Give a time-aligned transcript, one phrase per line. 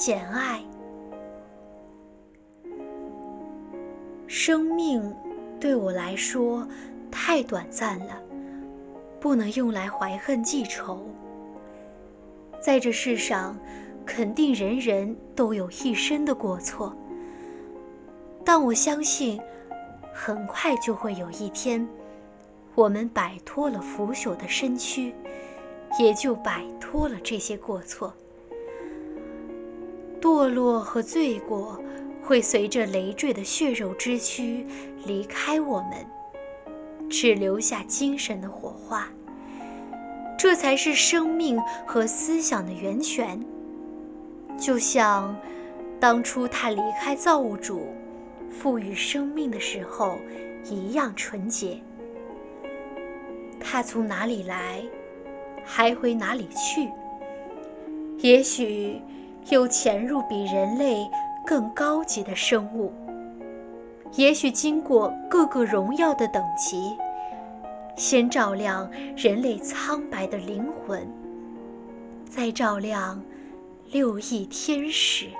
[0.00, 0.62] 简爱。
[4.26, 5.14] 生命
[5.60, 6.66] 对我来说
[7.10, 8.18] 太短暂了，
[9.20, 11.06] 不能用来怀恨记仇。
[12.62, 13.54] 在这世上，
[14.06, 16.96] 肯定人人都有一生的过错，
[18.42, 19.38] 但我相信，
[20.14, 21.86] 很快就会有一天，
[22.74, 25.14] 我们摆脱了腐朽的身躯，
[25.98, 28.14] 也就摆脱了这些过错。
[30.20, 31.82] 堕落和罪过。
[32.22, 34.64] 会随着累赘的血肉之躯
[35.04, 36.06] 离开我们，
[37.08, 39.08] 只留下精神的火花。
[40.38, 43.44] 这才是生命和思想的源泉。
[44.56, 45.36] 就像
[45.98, 47.88] 当初他离开造物主，
[48.48, 50.16] 赋予生命的时候
[50.64, 51.80] 一样纯洁。
[53.58, 54.84] 他从哪里来，
[55.64, 56.88] 还回哪里去？
[58.18, 59.00] 也许
[59.48, 61.10] 又潜入比人类。
[61.46, 62.92] 更高级的生物，
[64.14, 66.96] 也许经过各个荣耀的等级，
[67.96, 71.10] 先照亮人类苍白的灵魂，
[72.28, 73.20] 再照亮
[73.90, 75.30] 六翼天使。